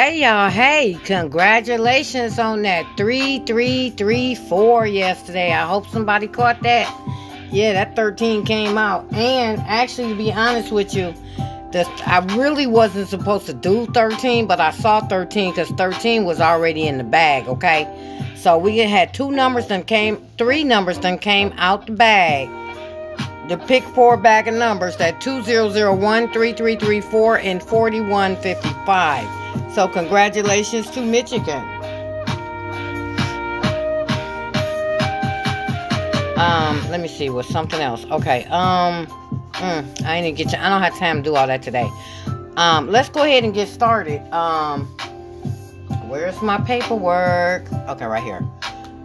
Hey 0.00 0.20
y'all, 0.20 0.48
hey, 0.48 0.96
congratulations 1.06 2.38
on 2.38 2.62
that 2.62 2.86
3334 2.96 4.86
yesterday. 4.86 5.52
I 5.52 5.66
hope 5.66 5.88
somebody 5.88 6.28
caught 6.28 6.62
that. 6.62 6.86
Yeah, 7.50 7.72
that 7.72 7.96
13 7.96 8.44
came 8.44 8.78
out. 8.78 9.12
And 9.12 9.60
actually, 9.62 10.10
to 10.10 10.14
be 10.14 10.32
honest 10.32 10.70
with 10.70 10.94
you, 10.94 11.12
the, 11.72 11.84
I 12.06 12.24
really 12.36 12.68
wasn't 12.68 13.08
supposed 13.08 13.46
to 13.46 13.52
do 13.52 13.86
13, 13.86 14.46
but 14.46 14.60
I 14.60 14.70
saw 14.70 15.00
13 15.00 15.50
because 15.50 15.68
13 15.70 16.24
was 16.24 16.40
already 16.40 16.86
in 16.86 16.98
the 16.98 17.02
bag, 17.02 17.48
okay? 17.48 17.84
So 18.36 18.56
we 18.56 18.78
had 18.78 19.12
two 19.12 19.32
numbers 19.32 19.66
that 19.66 19.88
came, 19.88 20.24
three 20.38 20.62
numbers 20.62 21.00
that 21.00 21.20
came 21.20 21.52
out 21.56 21.86
the 21.86 21.92
bag. 21.92 22.48
The 23.48 23.58
pick 23.58 23.82
four 23.82 24.16
bag 24.16 24.46
of 24.46 24.54
numbers 24.54 24.96
that 24.98 25.20
2001, 25.20 26.32
3334, 26.32 27.38
and 27.38 27.60
4155. 27.60 29.47
So 29.74 29.88
congratulations 29.88 30.90
to 30.90 31.02
Michigan. 31.02 31.62
Um, 36.36 36.88
let 36.90 37.00
me 37.00 37.08
see. 37.08 37.30
Was 37.30 37.48
something 37.48 37.80
else? 37.80 38.04
Okay. 38.06 38.44
Um, 38.46 39.06
mm, 39.54 40.04
I 40.04 40.16
ain't 40.18 40.36
get 40.36 40.52
you. 40.52 40.58
I 40.58 40.68
don't 40.68 40.82
have 40.82 40.96
time 40.98 41.18
to 41.18 41.22
do 41.30 41.36
all 41.36 41.46
that 41.46 41.62
today. 41.62 41.88
Um, 42.56 42.88
let's 42.90 43.08
go 43.08 43.22
ahead 43.22 43.44
and 43.44 43.54
get 43.54 43.68
started. 43.68 44.20
Um, 44.32 44.86
where's 46.08 46.40
my 46.42 46.58
paperwork? 46.58 47.72
Okay, 47.72 48.06
right 48.06 48.22
here. 48.22 48.40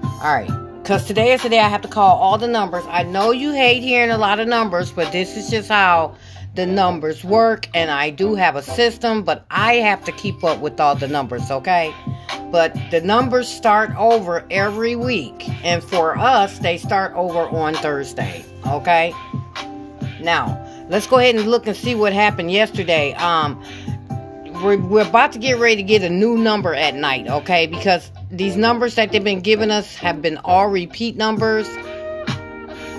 All 0.05 0.33
right. 0.33 0.49
Because 0.81 1.05
today 1.05 1.33
is 1.33 1.43
the 1.43 1.49
day 1.49 1.59
I 1.59 1.69
have 1.69 1.81
to 1.81 1.87
call 1.87 2.17
all 2.17 2.37
the 2.37 2.47
numbers. 2.47 2.83
I 2.87 3.03
know 3.03 3.31
you 3.31 3.51
hate 3.51 3.81
hearing 3.81 4.11
a 4.11 4.17
lot 4.17 4.39
of 4.39 4.47
numbers, 4.47 4.91
but 4.91 5.11
this 5.11 5.37
is 5.37 5.49
just 5.49 5.69
how 5.69 6.15
the 6.55 6.65
numbers 6.65 7.23
work 7.23 7.67
and 7.73 7.89
I 7.89 8.09
do 8.09 8.35
have 8.35 8.55
a 8.55 8.61
system, 8.61 9.23
but 9.23 9.45
I 9.49 9.75
have 9.75 10.03
to 10.05 10.11
keep 10.11 10.43
up 10.43 10.59
with 10.59 10.79
all 10.79 10.95
the 10.95 11.07
numbers, 11.07 11.49
okay? 11.49 11.93
But 12.51 12.75
the 12.91 13.01
numbers 13.01 13.47
start 13.47 13.91
over 13.97 14.45
every 14.51 14.95
week, 14.95 15.49
and 15.63 15.83
for 15.83 16.15
us, 16.17 16.59
they 16.59 16.77
start 16.77 17.13
over 17.15 17.39
on 17.39 17.73
Thursday, 17.73 18.45
okay? 18.67 19.13
Now, 20.21 20.63
let's 20.89 21.07
go 21.07 21.17
ahead 21.17 21.35
and 21.35 21.49
look 21.49 21.65
and 21.65 21.75
see 21.75 21.95
what 21.95 22.13
happened 22.13 22.51
yesterday. 22.51 23.13
Um, 23.13 23.61
we're, 24.63 24.77
we're 24.77 25.07
about 25.07 25.31
to 25.31 25.39
get 25.39 25.57
ready 25.57 25.77
to 25.77 25.83
get 25.83 26.03
a 26.03 26.09
new 26.09 26.37
number 26.37 26.75
at 26.75 26.93
night, 26.93 27.27
okay? 27.27 27.65
Because 27.65 28.11
these 28.29 28.55
numbers 28.55 28.93
that 28.95 29.11
they've 29.11 29.23
been 29.23 29.41
giving 29.41 29.71
us 29.71 29.95
have 29.95 30.21
been 30.21 30.37
all 30.37 30.67
repeat 30.67 31.17
numbers 31.17 31.67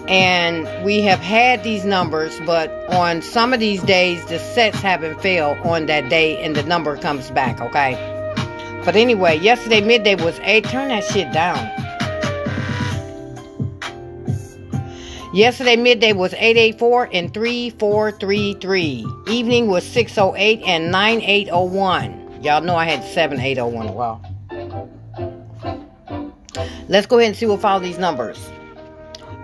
and 0.08 0.84
we 0.84 1.00
have 1.02 1.20
had 1.20 1.62
these 1.62 1.84
numbers, 1.84 2.38
but 2.44 2.70
on 2.90 3.22
some 3.22 3.52
of 3.52 3.60
these 3.60 3.82
days, 3.82 4.24
the 4.26 4.38
sets 4.38 4.78
haven't 4.80 5.20
failed 5.20 5.58
on 5.58 5.86
that 5.86 6.08
day 6.10 6.42
and 6.42 6.54
the 6.54 6.62
number 6.64 6.96
comes 6.96 7.30
back, 7.30 7.60
okay? 7.60 7.94
But 8.84 8.96
anyway, 8.96 9.38
yesterday 9.38 9.80
midday 9.80 10.14
was 10.14 10.38
8. 10.42 10.64
Turn 10.64 10.88
that 10.88 11.04
shit 11.04 11.32
down. 11.32 11.56
Yesterday 15.34 15.76
midday 15.76 16.12
was 16.12 16.34
884 16.34 17.08
and 17.12 17.32
3433. 17.32 19.06
Evening 19.28 19.68
was 19.68 19.84
608 19.84 20.62
and 20.64 20.92
9801. 20.92 22.42
Y'all 22.42 22.60
know 22.60 22.76
I 22.76 22.84
had 22.84 23.02
7801 23.02 23.88
a 23.88 23.92
while. 23.92 24.22
Let's 26.88 27.06
go 27.06 27.18
ahead 27.18 27.30
and 27.30 27.36
see 27.36 27.46
what 27.46 27.60
follow 27.60 27.80
these 27.80 27.98
numbers. 27.98 28.38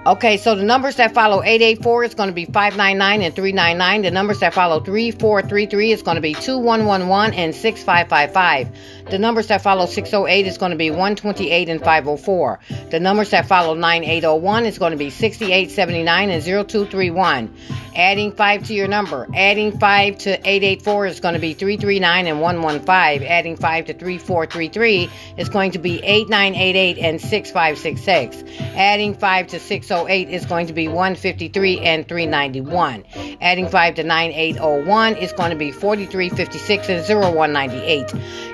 Okay, 0.06 0.38
so 0.38 0.54
the 0.54 0.64
numbers 0.64 0.96
that 0.96 1.12
follow 1.12 1.42
884 1.42 2.04
is 2.04 2.14
going 2.14 2.30
to 2.30 2.34
be 2.34 2.46
599 2.46 3.20
and 3.20 3.34
399. 3.34 4.00
The 4.00 4.10
numbers 4.10 4.40
that 4.40 4.54
follow 4.54 4.80
3433 4.80 5.92
is 5.92 6.02
going 6.02 6.14
to 6.14 6.22
be 6.22 6.32
2111 6.32 7.34
and 7.34 7.54
6555. 7.54 9.10
The 9.10 9.18
numbers 9.18 9.48
that 9.48 9.60
follow 9.60 9.84
608 9.84 10.46
is 10.46 10.56
going 10.56 10.70
to 10.70 10.78
be 10.78 10.90
128 10.90 11.68
and 11.68 11.80
504. 11.80 12.60
The 12.88 12.98
numbers 12.98 13.30
that 13.30 13.44
follow 13.44 13.74
9801 13.74 14.64
is 14.64 14.78
going 14.78 14.92
to 14.92 14.96
be 14.96 15.10
6879 15.10 16.30
and 16.30 16.42
0231. 16.42 17.54
Adding 17.94 18.32
5 18.32 18.66
to 18.68 18.74
your 18.74 18.88
number. 18.88 19.26
Adding 19.34 19.78
5 19.78 20.18
to 20.18 20.30
884 20.30 21.06
is 21.06 21.20
going 21.20 21.34
to 21.34 21.40
be 21.40 21.52
339 21.52 22.26
and 22.26 22.40
115. 22.40 23.28
Adding 23.28 23.56
5 23.56 23.84
to 23.86 23.94
3433 23.94 25.10
is 25.36 25.48
going 25.50 25.72
to 25.72 25.78
be 25.78 25.98
8988 25.98 26.98
and 26.98 27.20
6566. 27.20 28.44
Adding 28.76 29.14
5 29.14 29.46
to 29.48 29.60
608 29.90 30.28
is 30.32 30.46
going 30.46 30.68
to 30.68 30.72
be 30.72 30.86
153 30.86 31.80
and 31.80 32.06
391. 32.06 33.04
Adding 33.40 33.68
5 33.68 33.94
to 33.96 34.04
9801 34.04 35.16
is 35.16 35.32
going 35.32 35.50
to 35.50 35.56
be 35.56 35.72
4356 35.72 36.88
and 36.88 37.00
0198. 37.00 38.12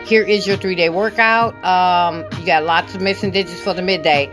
Here 0.08 0.22
is 0.22 0.47
your 0.47 0.56
three 0.56 0.76
day 0.76 0.88
workout. 0.88 1.52
Um, 1.62 2.24
you 2.41 2.47
got 2.47 2.64
lots 2.64 2.94
of 2.94 3.02
missing 3.02 3.32
digits 3.32 3.60
for 3.60 3.74
the 3.74 3.82
midday. 3.82 4.30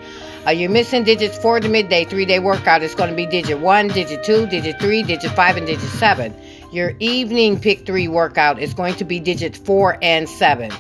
Uh, 0.48 0.52
your 0.52 0.70
missing 0.70 1.04
digits 1.04 1.38
for 1.38 1.60
the 1.60 1.68
midday 1.68 2.06
three 2.06 2.24
day 2.24 2.40
workout 2.40 2.82
is 2.82 2.96
going 2.96 3.10
to 3.10 3.16
be 3.18 3.26
digit 3.26 3.60
1, 3.60 3.88
digit 3.90 4.24
2, 4.24 4.48
digit 4.48 4.80
3, 4.80 5.04
digit 5.04 5.32
5, 5.32 5.58
and 5.58 5.68
digit 5.68 5.82
7. 5.82 6.34
Your 6.72 6.94
evening 7.00 7.60
pick 7.60 7.86
3 7.86 8.08
workout 8.08 8.60
is 8.60 8.74
going 8.74 8.96
to 8.96 9.04
be 9.04 9.20
digit 9.20 9.58
4 9.58 9.98
and 10.02 10.30
7. 10.30 10.72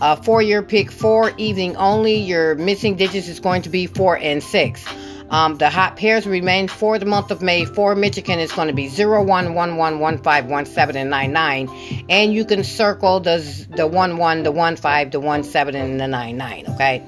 Uh, 0.00 0.14
for 0.14 0.40
your 0.40 0.62
pick 0.62 0.92
4 0.92 1.32
evening 1.36 1.74
only, 1.74 2.14
your 2.14 2.54
missing 2.54 2.94
digits 2.94 3.26
is 3.26 3.40
going 3.40 3.62
to 3.62 3.70
be 3.70 3.88
4 3.88 4.18
and 4.18 4.40
6. 4.40 4.86
Um, 5.30 5.56
the 5.56 5.70
hot 5.70 5.96
pairs 5.96 6.26
remain 6.26 6.68
for 6.68 6.98
the 6.98 7.06
month 7.06 7.30
of 7.30 7.42
May. 7.42 7.64
For 7.64 7.94
Michigan, 7.94 8.38
it's 8.38 8.54
going 8.54 8.68
to 8.68 8.74
be 8.74 8.88
0, 8.88 9.24
1, 9.24 9.54
1, 9.54 9.76
1, 9.76 9.98
1, 9.98 10.18
5, 10.18 10.46
1, 10.46 10.66
7, 10.66 10.96
and 10.96 11.10
9, 11.10 11.32
9. 11.32 12.04
And 12.08 12.32
you 12.32 12.44
can 12.44 12.62
circle 12.64 13.20
the, 13.20 13.66
the 13.70 13.86
1, 13.86 14.16
1, 14.16 14.42
the 14.42 14.52
1, 14.52 14.76
5, 14.76 15.10
the 15.10 15.20
1, 15.20 15.44
7, 15.44 15.74
and 15.74 16.00
the 16.00 16.06
9, 16.06 16.36
9. 16.36 16.64
Okay? 16.70 17.02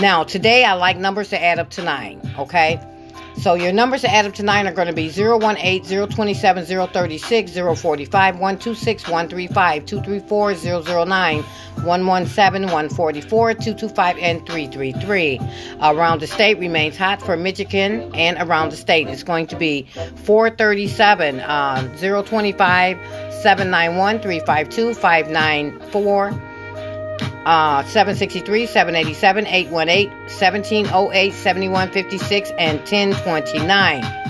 Now, 0.00 0.24
today 0.24 0.64
I 0.64 0.74
like 0.74 0.96
numbers 0.96 1.30
to 1.30 1.42
add 1.42 1.58
up 1.58 1.70
to 1.70 1.82
9, 1.82 2.34
okay? 2.40 2.80
So 3.38 3.54
your 3.54 3.72
numbers 3.72 4.02
to 4.02 4.12
add 4.12 4.26
up 4.26 4.34
to 4.34 4.42
9 4.42 4.66
are 4.66 4.72
going 4.72 4.88
to 4.88 4.92
be 4.92 5.08
018, 5.08 6.08
027, 6.08 6.64
036, 6.64 7.52
045, 7.52 8.34
126, 8.34 9.02
135, 9.04 9.86
234, 9.86 10.54
009, 11.06 11.42
117, 11.42 12.62
144, 12.62 13.54
225, 13.54 14.18
and 14.18 14.46
333. 14.46 15.40
Around 15.80 16.20
the 16.20 16.26
state 16.26 16.58
remains 16.58 16.96
hot 16.96 17.20
for 17.20 17.36
Michigan 17.36 18.14
and 18.14 18.36
around 18.38 18.70
the 18.70 18.76
state. 18.76 19.08
It's 19.08 19.22
going 19.24 19.46
to 19.48 19.56
be 19.56 19.88
437, 20.24 21.40
um, 21.40 21.88
025, 21.98 22.96
791, 23.42 24.20
352, 24.20 24.94
594 24.94 26.51
uh, 27.44 27.82
763, 27.84 28.66
787, 28.66 29.46
818, 29.46 30.10
1708, 30.10 31.32
7156, 31.32 32.50
and 32.58 32.78
1029. 32.78 34.22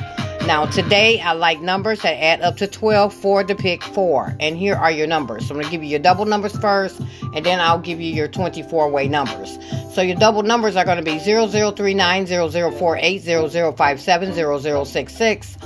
Now, 0.46 0.66
today 0.66 1.20
I 1.20 1.32
like 1.34 1.60
numbers 1.60 2.00
that 2.02 2.14
add 2.14 2.40
up 2.40 2.56
to 2.56 2.66
12 2.66 3.14
for 3.14 3.44
the 3.44 3.54
pick 3.54 3.82
4. 3.82 4.36
And 4.40 4.56
here 4.56 4.74
are 4.74 4.90
your 4.90 5.06
numbers. 5.06 5.46
So 5.46 5.54
I'm 5.54 5.60
going 5.60 5.66
to 5.66 5.70
give 5.70 5.84
you 5.84 5.90
your 5.90 6.00
double 6.00 6.24
numbers 6.24 6.56
first, 6.58 7.00
and 7.34 7.46
then 7.46 7.60
I'll 7.60 7.78
give 7.78 8.00
you 8.00 8.12
your 8.12 8.26
24 8.26 8.90
way 8.90 9.06
numbers. 9.06 9.56
So 9.94 10.02
your 10.02 10.16
double 10.16 10.42
numbers 10.42 10.74
are 10.74 10.84
going 10.84 10.96
to 10.96 11.04
be 11.04 11.18
0039, 11.20 12.26
0048, 12.26 13.22
0057, 13.22 14.34
0066 14.34 15.56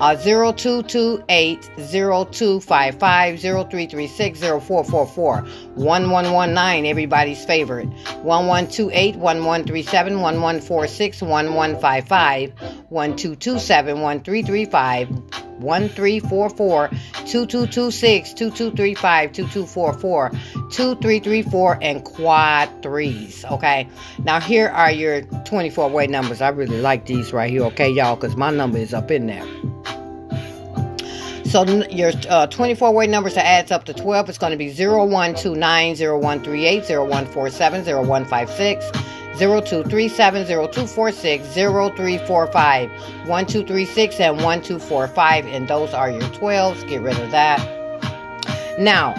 uh, 0.00 0.16
0228 0.16 1.70
0255 1.76 3.40
0336 3.40 4.40
0444 4.40 5.42
1119, 5.74 6.86
everybody's 6.86 7.44
favorite. 7.44 7.88
1128 8.22 9.16
1137 9.16 10.20
1146 10.20 11.22
1155 11.22 12.52
1227 12.90 14.00
1335 14.00 15.08
1344 15.62 16.88
2226 16.88 18.34
2235 18.34 19.32
2244 19.32 20.30
2334 20.70 21.78
and 21.80 22.04
quad 22.04 22.82
threes 22.82 23.44
okay? 23.46 23.88
Now 24.24 24.40
here 24.40 24.68
are 24.68 24.90
your 24.90 25.22
24 25.22 25.88
way 25.90 26.06
numbers. 26.06 26.40
I 26.40 26.48
really 26.48 26.80
like 26.80 27.06
these 27.06 27.32
right 27.32 27.50
here 27.50 27.64
okay 27.66 27.90
y'all? 27.90 28.16
Because 28.16 28.36
my 28.36 28.50
number 28.50 28.78
is 28.78 28.92
up 28.92 29.10
in 29.10 29.26
there 29.26 29.46
so 31.52 31.64
your 31.90 32.12
uh, 32.30 32.46
24 32.46 32.94
way 32.94 33.06
numbers 33.06 33.34
that 33.34 33.44
adds 33.44 33.70
up 33.70 33.84
to 33.84 33.92
12 33.92 34.30
is 34.30 34.38
going 34.38 34.52
to 34.52 34.56
be 34.56 34.70
0129, 34.70 35.96
0138, 35.96 36.80
0147, 36.80 37.84
0156, 37.84 38.90
0237, 39.38 40.46
0246, 40.46 41.46
0345, 41.48 42.90
1236, 42.90 44.20
and 44.20 44.36
1245. 44.42 45.46
And 45.46 45.68
those 45.68 45.92
are 45.92 46.10
your 46.10 46.22
12s. 46.22 46.88
Get 46.88 47.02
rid 47.02 47.18
of 47.18 47.30
that. 47.32 47.60
Now, 48.78 49.12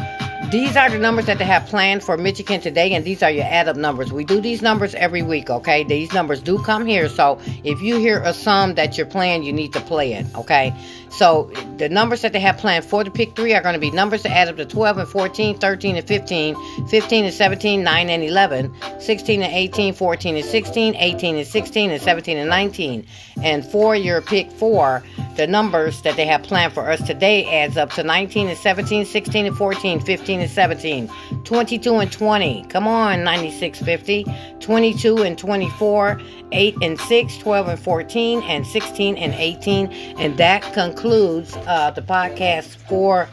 these 0.53 0.77
are 0.77 0.87
the 0.87 0.99
numbers 0.99 1.25
that 1.25 1.39
they 1.39 1.45
have 1.45 1.65
planned 1.65 2.03
for 2.03 2.15
Michigan 2.15 2.61
today, 2.61 2.93
and 2.93 3.03
these 3.03 3.23
are 3.23 3.31
your 3.31 3.43
add 3.43 3.67
up 3.67 3.75
numbers. 3.75 4.13
We 4.13 4.23
do 4.23 4.39
these 4.39 4.61
numbers 4.61 4.93
every 4.93 5.23
week, 5.23 5.49
okay? 5.49 5.83
These 5.83 6.13
numbers 6.13 6.43
do 6.43 6.61
come 6.61 6.85
here, 6.85 7.09
so 7.09 7.39
if 7.63 7.81
you 7.81 7.97
hear 7.97 8.21
a 8.21 8.35
sum 8.35 8.75
that 8.75 8.95
you're 8.95 9.07
playing, 9.07 9.41
you 9.41 9.51
need 9.51 9.73
to 9.73 9.81
play 9.81 10.13
it, 10.13 10.27
okay? 10.35 10.71
So 11.09 11.51
the 11.77 11.89
numbers 11.89 12.21
that 12.21 12.33
they 12.33 12.39
have 12.39 12.57
planned 12.57 12.85
for 12.85 13.03
the 13.03 13.11
pick 13.11 13.35
three 13.35 13.53
are 13.53 13.61
going 13.61 13.73
to 13.73 13.79
be 13.79 13.91
numbers 13.91 14.23
that 14.23 14.31
add 14.31 14.47
up 14.47 14.57
to 14.57 14.65
12 14.65 14.97
and 14.99 15.07
14, 15.07 15.57
13 15.59 15.95
and 15.95 16.07
15, 16.07 16.87
15 16.87 17.25
and 17.25 17.33
17, 17.33 17.83
9 17.83 18.09
and 18.09 18.23
11, 18.23 18.75
16 18.99 19.41
and 19.41 19.53
18, 19.53 19.93
14 19.93 20.35
and 20.35 20.45
16, 20.45 20.95
18 20.95 21.35
and 21.35 21.47
16, 21.47 21.91
and 21.91 22.01
17 22.01 22.37
and 22.37 22.49
19. 22.49 23.07
And 23.43 23.65
for 23.65 23.95
your 23.95 24.21
pick 24.21 24.51
four, 24.51 25.03
the 25.35 25.45
numbers 25.45 26.01
that 26.01 26.15
they 26.15 26.25
have 26.25 26.43
planned 26.43 26.73
for 26.73 26.89
us 26.89 27.05
today 27.05 27.45
adds 27.61 27.77
up 27.77 27.91
to 27.91 28.03
19 28.03 28.47
and 28.47 28.57
17, 28.57 29.05
16 29.05 29.45
and 29.45 29.57
14, 29.57 29.99
15 29.99 30.39
and 30.43 30.51
17, 30.51 31.09
22 31.43 31.95
and 31.95 32.11
20. 32.11 32.65
Come 32.65 32.87
on, 32.87 33.23
9650. 33.23 34.25
22 34.59 35.23
and 35.23 35.37
24, 35.37 36.21
8 36.51 36.75
and 36.81 36.99
6, 36.99 37.37
12 37.37 37.67
and 37.67 37.79
14, 37.79 38.43
and 38.43 38.67
16 38.67 39.17
and 39.17 39.33
18. 39.33 39.87
And 40.19 40.37
that 40.37 40.61
concludes 40.73 41.55
uh, 41.67 41.91
the 41.91 42.01
podcast 42.01 42.75
for 42.75 43.27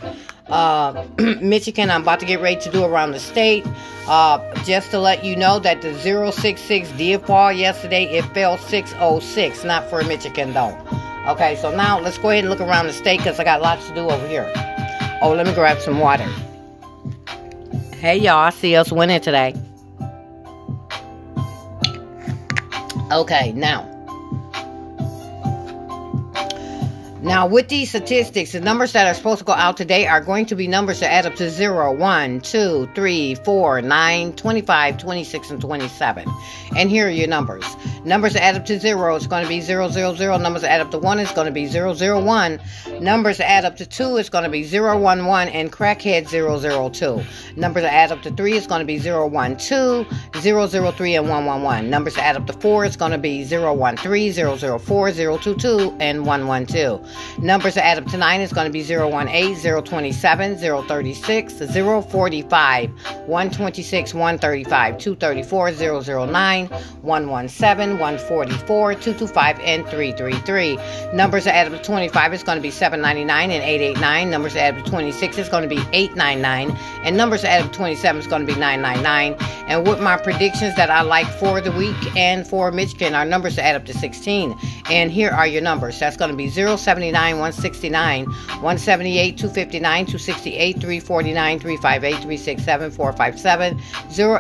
uh, 0.49 1.05
Michigan. 1.41 1.91
I'm 1.91 2.03
about 2.03 2.21
to 2.21 2.27
get 2.27 2.41
ready 2.41 2.61
to 2.63 2.71
do 2.71 2.85
around 2.85 3.13
the 3.13 3.21
state. 3.21 3.67
Uh, 4.09 4.39
just 4.65 4.91
to 4.91 4.99
let 4.99 5.25
you 5.25 5.37
know 5.37 5.59
that 5.61 5.83
the 5.83 5.95
066 5.95 6.91
did 6.93 7.23
fall 7.23 7.53
yesterday. 7.53 8.05
It 8.05 8.25
fell 8.35 8.59
606, 8.59 9.65
not 9.65 9.89
for 9.89 10.03
Michigan 10.03 10.53
though. 10.53 10.77
Okay, 11.29 11.55
so 11.57 11.71
now 11.71 12.01
let's 12.01 12.19
go 12.19 12.31
ahead 12.31 12.45
and 12.45 12.51
look 12.51 12.61
around 12.61 12.87
the 12.87 12.93
state 12.93 13.19
because 13.19 13.39
I 13.39 13.45
got 13.45 13.61
lots 13.61 13.87
to 13.89 13.95
do 13.95 14.09
over 14.09 14.27
here. 14.27 14.51
Oh, 15.23 15.35
let 15.37 15.47
me 15.47 15.55
grab 15.55 15.79
some 15.79 16.01
water. 16.01 16.29
Hey 18.01 18.17
y'all, 18.17 18.39
I 18.39 18.49
see 18.49 18.77
us 18.77 18.91
winning 18.91 19.21
today. 19.21 19.55
Okay, 23.13 23.53
now 23.53 23.91
Now, 27.23 27.47
with 27.47 27.69
these 27.69 27.91
statistics, 27.91 28.53
the 28.53 28.61
numbers 28.61 28.93
that 28.93 29.07
are 29.07 29.13
supposed 29.13 29.41
to 29.41 29.45
go 29.45 29.53
out 29.53 29.77
today 29.77 30.07
are 30.07 30.23
going 30.23 30.47
to 30.47 30.57
be 30.57 30.67
numbers 30.67 31.01
that 31.01 31.13
add 31.13 31.27
up 31.27 31.35
to 31.35 31.51
0, 31.51 31.93
1, 31.93 32.41
2, 32.41 32.89
3, 32.95 33.35
4, 33.35 33.83
9, 33.83 34.33
25, 34.33 34.97
26, 34.97 35.51
and 35.51 35.61
27. 35.61 36.27
And 36.79 36.89
here 36.89 37.09
are 37.09 37.11
your 37.11 37.29
numbers. 37.29 37.67
Numbers 38.05 38.35
add 38.35 38.57
up 38.57 38.65
to 38.65 38.81
0 38.81 39.15
it's 39.15 39.27
going 39.27 39.43
to 39.43 39.49
be 39.49 39.61
0, 39.61 39.91
0, 39.91 40.15
0. 40.15 40.39
Numbers 40.39 40.65
add 40.65 40.81
up 40.81 40.91
to 40.93 40.99
1 40.99 41.19
it's 41.19 41.33
going 41.33 41.47
to 41.47 41.53
be 41.53 41.67
0, 41.67 41.93
0, 41.93 42.25
1. 42.25 42.61
Numbers 42.99 43.41
add 43.41 43.67
up 43.67 43.77
to 43.77 43.85
2 43.85 44.17
it's 44.17 44.31
going 44.31 44.45
to 44.45 44.51
be 44.51 44.65
0, 44.65 44.99
1, 44.99 45.27
1. 45.27 45.49
And 45.49 45.71
crackhead 45.71 46.27
0, 46.27 46.59
0, 46.59 46.89
2. 46.89 47.23
Numbers 47.57 47.85
add 47.85 48.11
up 48.11 48.23
to 48.23 48.31
3 48.31 48.53
is 48.53 48.67
going 48.67 48.81
to 48.81 48.87
be 48.87 48.97
0, 48.97 49.27
1, 49.27 49.57
2, 49.59 50.07
0, 50.39 50.67
0, 50.67 50.91
3, 50.93 51.15
and 51.17 51.29
1, 51.29 51.45
1, 51.45 51.63
1. 51.63 51.91
Numbers 51.91 52.17
add 52.17 52.37
up 52.37 52.47
to 52.47 52.55
4 52.55 52.85
is 52.87 52.97
going 52.97 53.13
to 53.13 53.19
be 53.19 53.45
0, 53.45 53.75
1, 53.75 53.97
3, 53.99 54.31
0, 54.31 54.57
0, 54.57 54.79
4, 54.79 55.13
0, 55.13 55.37
2, 55.37 55.55
2, 55.57 55.97
and 56.01 56.25
1, 56.25 56.47
1, 56.47 56.67
2. 56.67 57.01
Numbers 57.41 57.77
add 57.77 57.99
up 57.99 58.07
to 58.07 58.17
9 58.17 58.41
is 58.41 58.53
going 58.53 58.67
to 58.67 58.73
be 58.73 58.81
018, 58.81 59.57
027, 59.85 60.57
036, 60.57 61.53
045, 61.53 62.91
126, 63.27 64.15
135, 64.15 64.99
234, 64.99 65.73
009, 65.73 66.67
117, 67.99 68.31
144, 68.31 68.95
225, 68.95 69.61
and 69.61 69.87
333. 69.87 70.79
Numbers 71.15 71.45
that 71.45 71.55
add 71.55 71.73
up 71.73 71.79
to 71.79 71.85
25 71.85 72.35
is 72.35 72.43
going 72.43 72.57
to 72.57 72.63
be 72.63 72.71
799 72.71 73.51
and 73.51 73.63
889. 73.63 74.31
Numbers 74.31 74.55
that 74.55 74.61
add 74.61 74.79
up 74.79 74.85
to 74.85 74.91
26 74.91 75.39
is 75.39 75.49
going 75.49 75.63
to 75.63 75.69
be 75.69 75.81
899. 75.93 76.77
And 77.05 77.17
numbers 77.17 77.43
that 77.43 77.51
add 77.51 77.65
up 77.65 77.73
to 77.73 77.79
27 77.79 78.21
is 78.21 78.27
going 78.27 78.47
to 78.47 78.53
be 78.53 78.59
999. 78.59 79.37
And 79.69 79.87
with 79.87 80.01
my 80.01 80.17
predictions 80.17 80.75
that 80.77 80.91
I 80.91 81.03
like 81.03 81.27
for 81.39 81.61
the 81.61 81.73
week 81.73 82.17
and 82.17 82.47
for 82.47 82.71
Michigan, 82.73 83.15
our 83.15 83.25
numbers 83.25 83.57
that 83.57 83.65
add 83.65 83.77
up 83.77 83.87
to 83.87 83.95
16. 83.95 84.59
And 84.91 85.11
here 85.11 85.31
are 85.31 85.47
your 85.47 85.63
numbers. 85.63 85.99
That's 85.99 86.17
going 86.17 86.31
to 86.31 86.37
be 86.37 86.49
079, 86.49 87.13
169, 87.13 88.25
178, 88.25 89.39
259, 89.39 90.07
268, 90.07 90.73
349, 90.75 91.59
358, 91.61 92.11
367, 92.13 92.91
457, 92.91 93.81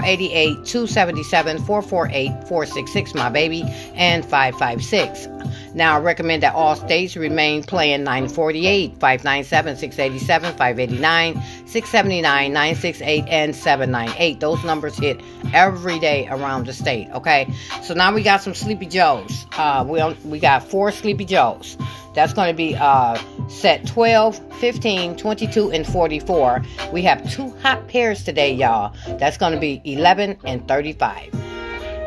088, 0.04 0.64
277, 0.64 1.58
448, 1.58 2.28
466, 2.48 3.14
my 3.14 3.28
baby, 3.28 3.39
and 3.48 4.24
556. 4.24 5.28
Now, 5.74 5.96
I 5.96 6.00
recommend 6.00 6.42
that 6.42 6.54
all 6.54 6.74
states 6.74 7.16
remain 7.16 7.62
playing 7.62 8.02
948, 8.02 8.98
597, 8.98 9.76
687, 9.76 10.52
589, 10.52 11.34
679, 11.34 12.52
968, 12.52 13.24
and 13.28 13.54
798. 13.54 14.40
Those 14.40 14.64
numbers 14.64 14.98
hit 14.98 15.20
every 15.54 15.98
day 15.98 16.26
around 16.28 16.66
the 16.66 16.72
state, 16.72 17.08
okay? 17.12 17.52
So 17.82 17.94
now 17.94 18.12
we 18.12 18.22
got 18.22 18.42
some 18.42 18.54
Sleepy 18.54 18.86
Joes. 18.86 19.46
Uh, 19.56 19.84
we, 19.88 20.02
we 20.24 20.40
got 20.40 20.68
four 20.68 20.90
Sleepy 20.90 21.24
Joes. 21.24 21.76
That's 22.14 22.32
going 22.32 22.48
to 22.48 22.56
be 22.56 22.74
uh, 22.74 23.20
set 23.48 23.86
12, 23.86 24.54
15, 24.56 25.16
22, 25.16 25.70
and 25.70 25.86
44. 25.86 26.62
We 26.92 27.02
have 27.02 27.30
two 27.32 27.50
hot 27.58 27.86
pairs 27.86 28.24
today, 28.24 28.52
y'all. 28.52 28.92
That's 29.18 29.36
going 29.38 29.52
to 29.52 29.60
be 29.60 29.80
11 29.84 30.38
and 30.44 30.66
35. 30.66 31.39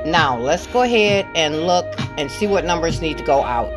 Now, 0.06 0.38
let's 0.38 0.68
go 0.68 0.82
ahead 0.82 1.28
and 1.36 1.66
look 1.66 1.86
and 2.18 2.30
see 2.30 2.48
what 2.48 2.66
numbers 2.66 3.02
need 3.02 3.18
to 3.18 3.24
go 3.24 3.44
out. 3.44 3.72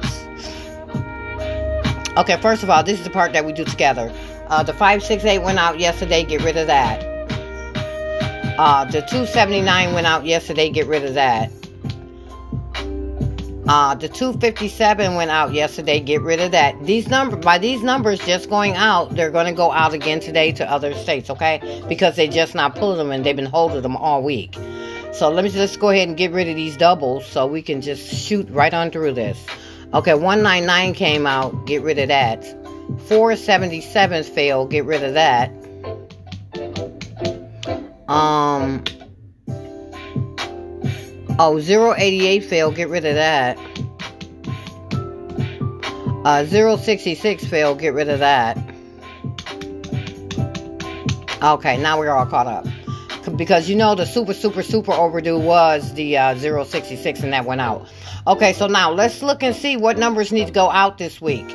Okay, 2.17 2.37
first 2.41 2.63
of 2.63 2.71
all, 2.71 2.83
this 2.83 2.99
is 2.99 3.05
the 3.05 3.11
part 3.11 3.33
that 3.33 3.45
we 3.45 3.53
do 3.53 3.65
together. 3.65 4.13
Uh, 4.49 4.63
the 4.63 4.73
568 4.73 5.39
went 5.41 5.59
out 5.59 5.79
yesterday, 5.79 6.25
get 6.25 6.43
rid 6.43 6.57
of 6.57 6.67
that. 6.67 7.03
Uh, 8.59 8.85
the 8.87 9.03
279 9.03 9.93
went 9.93 10.07
out 10.07 10.25
yesterday, 10.25 10.71
get 10.71 10.87
rid 10.87 11.05
of 11.05 11.15
that. 11.15 11.51
Uh, 13.69 13.97
the 13.97 14.09
257 14.09 15.17
went 15.17 15.31
out 15.31 15.53
yesterday. 15.53 15.99
Get 15.99 16.23
rid 16.23 16.39
of 16.39 16.53
that. 16.53 16.87
These 16.87 17.09
numbers, 17.09 17.45
by 17.45 17.59
these 17.59 17.83
numbers 17.83 18.21
just 18.21 18.49
going 18.49 18.75
out, 18.75 19.17
they're 19.17 19.33
going 19.33 19.47
to 19.47 19.53
go 19.53 19.73
out 19.73 19.93
again 19.93 20.21
today 20.21 20.53
to 20.53 20.71
other 20.71 20.95
states, 20.95 21.31
okay? 21.31 21.83
Because 21.89 22.15
they're 22.15 22.29
just 22.29 22.55
not 22.55 22.77
pulling 22.77 22.99
them 22.99 23.11
and 23.11 23.27
they've 23.27 23.35
been 23.35 23.45
holding 23.45 23.83
them 23.83 23.97
all 23.97 24.23
week. 24.23 24.57
So 25.19 25.31
let 25.31 25.45
me 25.45 25.51
just 25.51 25.81
go 25.81 25.91
ahead 25.91 26.09
and 26.09 26.17
get 26.17 26.33
rid 26.33 26.49
of 26.49 26.57
these 26.57 26.77
doubles 26.77 27.27
so 27.27 27.47
we 27.47 27.63
can 27.63 27.81
just 27.81 28.15
shoot 28.15 28.49
right 28.51 28.73
on 28.73 28.91
through 28.91 29.15
this. 29.15 29.45
Okay, 29.95 30.15
199 30.15 30.95
came 30.95 31.27
out. 31.27 31.67
Get 31.67 31.83
rid 31.83 31.99
of 31.99 32.09
that. 32.09 32.45
477 33.09 34.25
failed. 34.25 34.71
Get 34.71 34.85
rid 34.85 35.03
of 35.03 35.15
that. 35.15 35.51
Um, 38.09 38.85
Oh, 41.39 41.59
088 41.59 42.45
failed. 42.45 42.77
Get 42.77 42.89
rid 42.89 43.05
of 43.05 43.15
that. 43.15 43.59
Uh, 46.25 46.45
066 46.45 47.45
failed. 47.45 47.79
Get 47.79 47.93
rid 47.93 48.09
of 48.09 48.21
that. 48.21 48.57
Okay, 51.43 51.77
now 51.77 51.99
we're 51.99 52.11
all 52.11 52.25
caught 52.25 52.47
up. 52.47 52.67
Because 53.35 53.69
you 53.69 53.75
know 53.75 53.95
the 53.95 54.07
super, 54.07 54.35
super, 54.35 54.63
super 54.63 54.93
overdue 54.93 55.39
was 55.39 55.95
the 55.95 56.17
uh, 56.17 56.35
066 56.37 57.21
and 57.21 57.33
that 57.33 57.45
went 57.45 57.61
out. 57.61 57.89
Okay, 58.27 58.53
so 58.53 58.67
now 58.67 58.93
let's 58.93 59.23
look 59.23 59.43
and 59.43 59.55
see 59.55 59.77
what 59.77 59.99
numbers 59.99 60.31
need 60.33 60.47
to 60.47 60.53
go 60.53 60.71
out 60.71 60.99
this 60.99 61.21
week. 61.21 61.47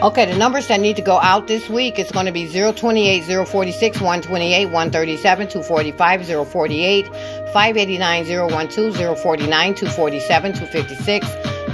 Okay, 0.00 0.26
the 0.26 0.38
numbers 0.38 0.68
that 0.68 0.78
need 0.78 0.94
to 0.94 1.02
go 1.02 1.18
out 1.18 1.48
this 1.48 1.68
week 1.68 1.98
is 1.98 2.12
going 2.12 2.26
to 2.26 2.30
be 2.32 2.46
028, 2.46 3.24
046, 3.24 4.00
128, 4.00 4.66
137, 4.66 5.48
245, 5.48 6.48
048, 6.48 7.06
589, 7.06 8.24
012, 8.24 9.18
049, 9.18 9.74
247, 9.74 10.52
256, 10.52 11.26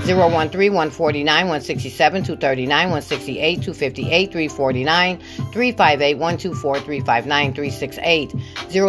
013 0.04 0.72
149 0.72 1.26
167 1.46 2.22
239 2.24 2.68
168 2.68 3.56
258 3.56 4.32
349 4.32 5.18
358 5.18 6.14
124 6.18 6.80
359 6.80 7.54
368 7.54 8.34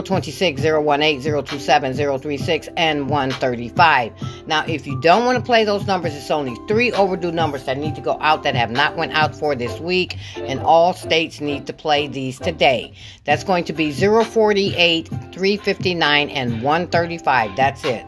026 0.05 0.65
018 0.65 1.22
027 1.22 1.93
036 1.93 2.69
and 2.75 3.10
135 3.10 4.13
now 4.45 4.65
if 4.67 4.86
you 4.86 5.00
don't 5.00 5.25
want 5.25 5.38
to 5.38 5.43
play 5.43 5.63
those 5.63 5.88
numbers 5.88 6.13
it's 6.13 6.29
only 6.29 6.55
three 6.67 6.91
overdue 6.91 7.31
numbers 7.31 7.63
that 7.63 7.77
need 7.77 7.95
to 7.95 8.01
go 8.01 8.17
out 8.19 8.43
that 8.43 8.55
have 8.55 8.72
not 8.72 8.98
went 8.98 9.13
out 9.13 9.34
for 9.34 9.55
this 9.55 9.79
week 9.79 10.17
and 10.36 10.60
all 10.60 10.91
states 10.93 11.39
need 11.39 11.65
to 11.67 11.74
play 11.74 12.07
these 12.07 12.39
today. 12.39 12.93
That's 13.24 13.43
going 13.43 13.63
to 13.65 13.74
be 13.74 13.93
048 13.93 15.07
359 15.07 16.29
and 16.29 16.62
135 16.62 17.55
that's 17.55 17.86
it. 17.86 18.05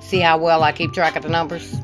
See 0.00 0.20
how 0.20 0.38
well 0.38 0.62
i 0.62 0.70
keep 0.70 0.92
track 0.92 1.16
of 1.16 1.24
the 1.24 1.28
numbers 1.28 1.74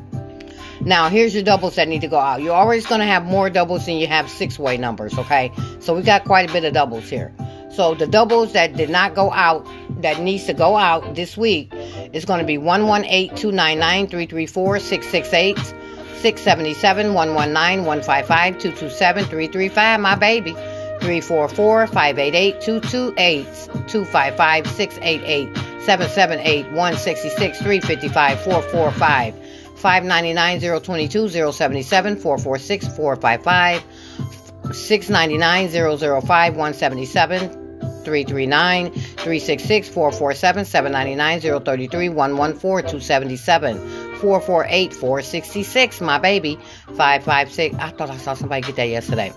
now, 0.85 1.09
here's 1.09 1.33
your 1.33 1.43
doubles 1.43 1.75
that 1.75 1.87
need 1.87 2.01
to 2.01 2.07
go 2.07 2.17
out. 2.17 2.41
You're 2.41 2.55
always 2.55 2.85
going 2.85 3.01
to 3.01 3.05
have 3.05 3.23
more 3.23 3.49
doubles 3.49 3.85
than 3.85 3.97
you 3.97 4.07
have 4.07 4.29
six-way 4.29 4.77
numbers, 4.77 5.17
okay? 5.17 5.51
So 5.79 5.95
we 5.95 6.01
got 6.01 6.25
quite 6.25 6.49
a 6.49 6.53
bit 6.53 6.63
of 6.65 6.73
doubles 6.73 7.09
here. 7.09 7.33
So 7.71 7.93
the 7.93 8.07
doubles 8.07 8.53
that 8.53 8.75
did 8.75 8.89
not 8.89 9.13
go 9.13 9.31
out, 9.31 9.67
that 10.01 10.19
needs 10.19 10.45
to 10.45 10.53
go 10.53 10.75
out 10.75 11.15
this 11.15 11.37
week, 11.37 11.71
is 12.13 12.25
going 12.25 12.39
to 12.39 12.45
be 12.45 12.57
118, 12.57 13.35
299, 13.37 14.07
334, 14.07 14.79
668, 14.79 15.57
677, 15.57 17.13
119, 17.13 17.85
155, 17.85 18.53
227, 18.59 19.23
335, 19.25 19.99
my 19.99 20.15
baby. 20.15 20.55
344 21.01 21.87
588 21.87 22.61
228 22.61 23.43
255 23.87 24.67
688 24.67 25.57
778 25.81 26.65
166 26.67 27.57
355 27.57 28.39
445 28.41 29.40
599 29.81 30.81
022 30.81 31.51
077 31.51 32.15
446 32.17 32.87
455 32.95 33.83
699 34.73 36.21
005 36.21 36.55
177 36.55 37.61
339 38.03 38.91
366 38.91 39.89
447 39.89 40.65
799 40.65 41.61
033 41.63 42.09
114 42.09 42.89
277 42.89 43.77
448 44.19 44.93
466 44.93 46.01
my 46.01 46.19
baby. 46.19 46.57
556 46.95 47.75
I 47.75 47.89
thought 47.89 48.09
I 48.09 48.17
saw 48.17 48.33
somebody 48.33 48.61
get 48.61 48.75
that 48.75 48.87
yesterday. 48.87 49.33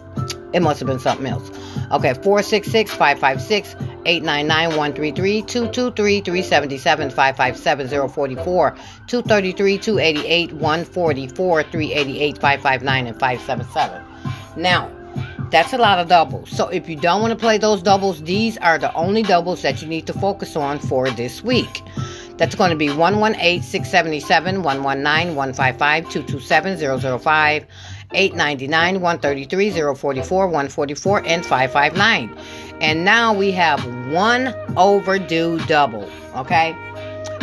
It 0.52 0.60
must 0.62 0.78
have 0.80 0.86
been 0.86 1.00
something 1.00 1.26
else. 1.26 1.48
Okay 1.90 2.14
466 2.14 2.90
556 2.90 3.76
899 4.06 4.68
133 4.76 5.42
223 5.42 6.20
377 6.20 7.10
557 7.10 8.08
044 8.08 8.70
233 9.06 9.78
288 9.78 10.52
144 10.52 11.62
388 11.62 12.38
559 12.38 13.06
and 13.06 13.20
577 13.20 14.02
now 14.56 14.90
that's 15.50 15.72
a 15.72 15.78
lot 15.78 16.00
of 16.00 16.08
doubles. 16.08 16.50
So 16.50 16.66
if 16.68 16.88
you 16.88 16.96
don't 16.96 17.20
want 17.20 17.32
to 17.32 17.38
play 17.38 17.58
those 17.58 17.80
doubles, 17.80 18.20
these 18.22 18.58
are 18.58 18.76
the 18.76 18.92
only 18.94 19.22
doubles 19.22 19.62
that 19.62 19.80
you 19.82 19.86
need 19.86 20.04
to 20.08 20.12
focus 20.12 20.56
on 20.56 20.80
for 20.80 21.08
this 21.10 21.44
week. 21.44 21.82
That's 22.36 22.56
going 22.56 22.70
to 22.70 22.76
be 22.76 22.88
118 22.88 23.62
677 23.62 24.64
119 24.64 25.36
155 25.36 26.10
227 26.10 27.18
005 27.20 27.66
899 28.12 29.00
133 29.00 29.70
044 29.94 30.48
144 30.48 31.26
and 31.26 31.46
559. 31.46 32.36
And 32.80 33.04
now 33.04 33.32
we 33.32 33.50
have 33.52 33.84
one 34.10 34.54
overdue 34.76 35.58
double, 35.66 36.10
okay? 36.34 36.76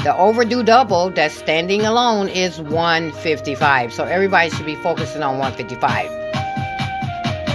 The 0.04 0.16
overdue 0.18 0.64
double 0.64 1.10
that's 1.12 1.36
standing 1.36 1.82
alone 1.82 2.28
is 2.28 2.60
155. 2.60 3.94
So 3.94 4.04
everybody 4.06 4.50
should 4.50 4.66
be 4.66 4.76
focusing 4.76 5.22
on 5.22 5.38
155. 5.38 6.22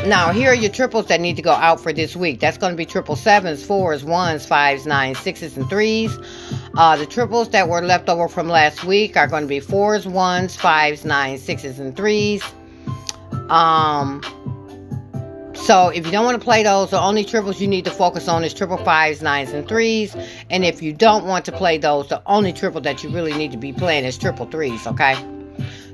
Now, 0.06 0.30
here 0.30 0.50
are 0.52 0.54
your 0.54 0.70
triples 0.70 1.06
that 1.06 1.20
need 1.20 1.34
to 1.34 1.42
go 1.42 1.50
out 1.50 1.80
for 1.80 1.92
this 1.92 2.14
week. 2.14 2.38
That's 2.38 2.56
going 2.56 2.72
to 2.72 2.76
be 2.76 2.86
triple 2.86 3.16
sevens, 3.16 3.64
fours, 3.64 4.04
ones, 4.04 4.46
fives, 4.46 4.86
nines, 4.86 5.18
sixes, 5.18 5.56
and 5.56 5.68
threes. 5.68 6.16
Uh, 6.76 6.96
the 6.96 7.06
triples 7.06 7.48
that 7.48 7.68
were 7.68 7.80
left 7.82 8.08
over 8.08 8.28
from 8.28 8.48
last 8.48 8.84
week 8.84 9.16
are 9.16 9.26
going 9.26 9.42
to 9.42 9.48
be 9.48 9.58
fours, 9.58 10.06
ones, 10.06 10.54
fives, 10.54 11.04
nines, 11.04 11.42
sixes, 11.42 11.80
and 11.80 11.96
threes. 11.96 12.44
Um, 13.48 14.22
so 15.66 15.88
if 15.88 16.06
you 16.06 16.12
don't 16.12 16.24
want 16.24 16.38
to 16.40 16.44
play 16.44 16.62
those, 16.62 16.90
the 16.90 17.00
only 17.00 17.24
triples 17.24 17.60
you 17.60 17.66
need 17.66 17.86
to 17.86 17.90
focus 17.90 18.28
on 18.28 18.44
is 18.44 18.54
triple 18.54 18.76
fives, 18.76 19.20
nines, 19.20 19.50
and 19.50 19.66
threes. 19.66 20.14
And 20.48 20.64
if 20.64 20.80
you 20.80 20.92
don't 20.92 21.26
want 21.26 21.46
to 21.46 21.52
play 21.52 21.78
those, 21.78 22.06
the 22.08 22.22
only 22.24 22.52
triple 22.52 22.80
that 22.82 23.02
you 23.02 23.10
really 23.10 23.34
need 23.34 23.50
to 23.50 23.56
be 23.56 23.72
playing 23.72 24.04
is 24.04 24.16
triple 24.16 24.46
threes, 24.46 24.86
okay? 24.86 25.16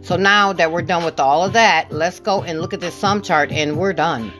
So 0.02 0.16
now 0.16 0.52
that 0.52 0.72
we're 0.72 0.82
done 0.82 1.04
with 1.04 1.18
all 1.18 1.42
of 1.42 1.54
that, 1.54 1.90
let's 1.90 2.20
go 2.20 2.42
and 2.42 2.60
look 2.60 2.74
at 2.74 2.80
this 2.80 2.94
sum 2.94 3.22
chart 3.22 3.50
and 3.50 3.78
we're 3.78 3.94
done. 3.94 4.30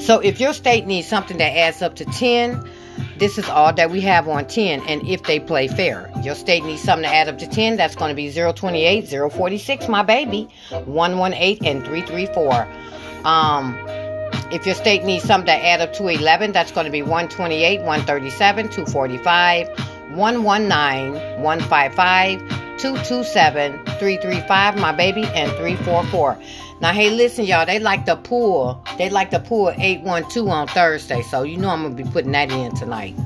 So 0.00 0.18
if 0.18 0.40
your 0.40 0.52
state 0.52 0.84
needs 0.86 1.06
something 1.06 1.38
that 1.38 1.56
adds 1.56 1.82
up 1.82 1.94
to 1.96 2.04
10, 2.04 2.68
this 3.18 3.38
is 3.38 3.48
all 3.48 3.72
that 3.72 3.90
we 3.90 4.00
have 4.02 4.28
on 4.28 4.46
10 4.46 4.80
and 4.88 5.06
if 5.06 5.22
they 5.24 5.40
play 5.40 5.68
fair. 5.68 6.10
Your 6.22 6.34
state 6.34 6.64
needs 6.64 6.82
something 6.82 7.08
to 7.08 7.14
add 7.14 7.28
up 7.28 7.38
to 7.38 7.46
10, 7.46 7.76
that's 7.76 7.94
going 7.94 8.10
to 8.10 8.14
be 8.14 8.32
028, 8.32 9.08
046, 9.08 9.88
my 9.88 10.02
baby, 10.02 10.48
118, 10.70 11.66
and 11.66 11.84
334. 11.84 12.68
Um, 13.24 13.76
if 14.52 14.64
your 14.64 14.74
state 14.74 15.04
needs 15.04 15.24
something 15.24 15.46
to 15.46 15.66
add 15.66 15.80
up 15.80 15.92
to 15.94 16.06
11, 16.06 16.52
that's 16.52 16.70
going 16.70 16.84
to 16.84 16.92
be 16.92 17.02
128, 17.02 17.78
137, 17.78 18.68
245, 18.68 19.68
119, 20.10 21.42
155, 21.42 22.38
227 22.78 23.84
335, 23.84 24.78
my 24.78 24.92
baby, 24.92 25.24
and 25.24 25.50
344. 25.52 26.38
Now, 26.80 26.92
hey, 26.92 27.10
listen, 27.10 27.46
y'all, 27.46 27.64
they 27.64 27.78
like 27.78 28.04
the 28.04 28.16
pool. 28.16 28.84
They 28.98 29.08
like 29.08 29.30
the 29.30 29.40
pool 29.40 29.70
812 29.70 30.48
on 30.48 30.68
Thursday, 30.68 31.22
so 31.22 31.42
you 31.42 31.56
know 31.56 31.70
I'm 31.70 31.82
going 31.82 31.96
to 31.96 32.04
be 32.04 32.10
putting 32.10 32.32
that 32.32 32.50
in 32.50 32.74
tonight. 32.74 33.16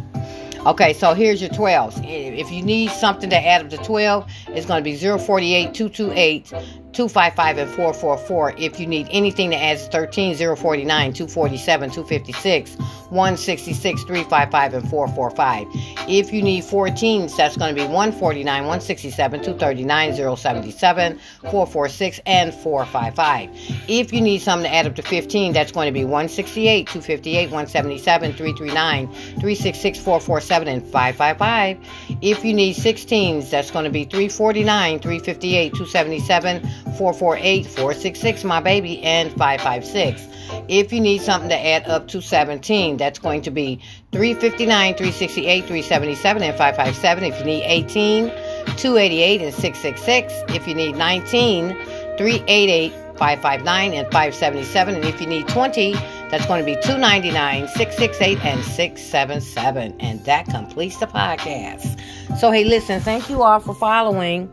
Okay, 0.66 0.92
so 0.92 1.14
here's 1.14 1.40
your 1.40 1.50
12s. 1.50 2.04
If 2.04 2.52
you 2.52 2.62
need 2.62 2.90
something 2.90 3.30
to 3.30 3.36
add 3.36 3.62
up 3.64 3.70
to 3.70 3.78
12, 3.78 4.30
it's 4.48 4.66
going 4.66 4.84
to 4.84 4.84
be 4.84 4.94
048 4.94 5.74
228 5.74 6.52
255 6.92 7.58
and 7.58 7.70
444. 7.70 8.54
If 8.58 8.78
you 8.78 8.86
need 8.86 9.08
anything 9.10 9.50
that 9.50 9.62
adds 9.62 9.86
13, 9.88 10.36
049, 10.36 11.12
247, 11.12 11.90
256, 11.90 12.76
166, 13.10 14.02
355, 14.04 14.74
and 14.74 14.88
445. 14.88 15.66
If 16.08 16.32
you 16.32 16.42
need 16.42 16.64
14s, 16.64 17.36
that's 17.36 17.56
going 17.56 17.74
to 17.74 17.80
be 17.80 17.86
149, 17.86 18.44
167, 18.44 19.40
239, 19.40 20.36
077, 20.36 21.20
446, 21.42 22.20
and 22.26 22.54
455. 22.54 23.50
If 23.88 24.12
you 24.12 24.20
need 24.20 24.40
something 24.40 24.70
to 24.70 24.74
add 24.74 24.86
up 24.86 24.94
to 24.96 25.02
15, 25.02 25.52
that's 25.52 25.72
going 25.72 25.86
to 25.86 25.92
be 25.92 26.04
168, 26.04 26.86
258, 26.86 27.46
177, 27.46 28.32
339, 28.32 29.06
366, 29.08 29.98
447, 29.98 30.68
and 30.68 30.82
555. 30.86 31.78
If 32.22 32.44
you 32.44 32.54
need 32.54 32.76
16s, 32.76 33.50
that's 33.50 33.70
going 33.70 33.84
to 33.84 33.90
be 33.90 34.04
349, 34.04 35.00
358, 35.00 35.70
277, 35.70 36.62
448 36.96 37.66
466, 37.66 38.44
my 38.44 38.60
baby, 38.60 39.02
and 39.02 39.30
556. 39.30 40.26
If 40.68 40.92
you 40.92 41.00
need 41.00 41.22
something 41.22 41.50
to 41.50 41.58
add 41.58 41.86
up 41.88 42.08
to 42.08 42.20
17, 42.20 42.96
that's 43.00 43.18
going 43.18 43.42
to 43.42 43.50
be 43.50 43.80
359, 44.12 44.94
368, 44.94 45.60
377, 45.62 46.42
and 46.42 46.56
557. 46.56 47.24
If 47.24 47.38
you 47.40 47.44
need 47.44 47.64
18, 47.64 48.28
288 48.76 49.42
and 49.42 49.54
666. 49.54 50.32
If 50.54 50.68
you 50.68 50.74
need 50.74 50.94
19, 50.96 51.70
388, 52.16 52.92
559 53.16 53.92
and 53.94 54.06
577. 54.06 54.94
And 54.94 55.04
if 55.04 55.20
you 55.20 55.26
need 55.26 55.48
20, 55.48 55.92
that's 56.30 56.46
going 56.46 56.60
to 56.60 56.64
be 56.64 56.74
299, 56.74 57.68
668, 57.68 58.44
and 58.44 58.64
677. 58.64 60.00
And 60.00 60.24
that 60.24 60.46
completes 60.46 60.98
the 60.98 61.06
podcast. 61.06 62.00
So, 62.38 62.50
hey, 62.50 62.64
listen, 62.64 63.00
thank 63.00 63.28
you 63.28 63.42
all 63.42 63.60
for 63.60 63.74
following. 63.74 64.48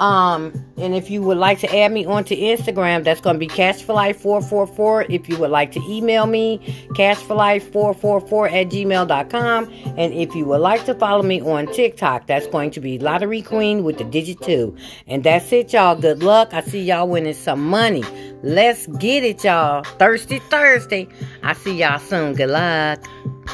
Um, 0.00 0.52
and 0.76 0.94
if 0.94 1.10
you 1.10 1.22
would 1.22 1.38
like 1.38 1.60
to 1.60 1.76
add 1.76 1.92
me 1.92 2.04
onto 2.04 2.34
Instagram, 2.34 3.04
that's 3.04 3.20
going 3.20 3.34
to 3.34 3.40
be 3.40 3.46
Cash 3.46 3.82
for 3.82 3.92
Life 3.92 4.20
444. 4.20 5.06
If 5.08 5.28
you 5.28 5.36
would 5.38 5.50
like 5.50 5.72
to 5.72 5.80
email 5.88 6.26
me, 6.26 6.58
Cash 6.94 7.18
for 7.18 7.34
Life 7.34 7.72
444 7.72 8.48
at 8.48 8.68
gmail.com. 8.68 9.72
And 9.96 10.12
if 10.12 10.34
you 10.34 10.44
would 10.46 10.60
like 10.60 10.84
to 10.86 10.94
follow 10.94 11.22
me 11.22 11.40
on 11.40 11.66
TikTok, 11.72 12.26
that's 12.26 12.46
going 12.48 12.70
to 12.72 12.80
be 12.80 12.98
Lottery 12.98 13.42
Queen 13.42 13.84
with 13.84 13.98
the 13.98 14.04
digit 14.04 14.40
2. 14.42 14.76
And 15.06 15.22
that's 15.22 15.52
it, 15.52 15.72
y'all. 15.72 15.94
Good 15.96 16.22
luck. 16.22 16.52
I 16.52 16.60
see 16.62 16.82
y'all 16.82 17.08
winning 17.08 17.34
some 17.34 17.64
money. 17.64 18.04
Let's 18.42 18.86
get 18.86 19.24
it, 19.24 19.44
y'all. 19.44 19.84
Thirsty 19.84 20.38
Thursday. 20.50 21.08
I 21.42 21.52
see 21.52 21.76
y'all 21.76 21.98
soon. 21.98 22.34
Good 22.34 22.50
luck. 22.50 23.04